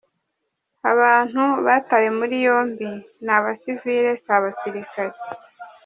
"Abantu 0.91 1.43
batawe 1.65 2.07
muri 2.19 2.35
yombi 2.45 2.89
ni 3.25 3.31
abasivile, 3.37 4.09
si 4.23 4.29
abasirikare. 4.37 5.17